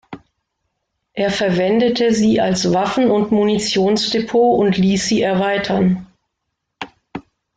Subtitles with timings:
[1.13, 6.07] Er verwendete sie als Waffen- und Munitionsdepot und ließ sie erweitern.